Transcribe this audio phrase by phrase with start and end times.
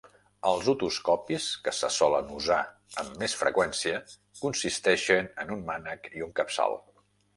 [0.51, 2.57] Els otoscopis que se solen usar
[3.03, 3.99] amb més freqüència
[4.47, 6.81] consisteixen en un mànec i un capçal.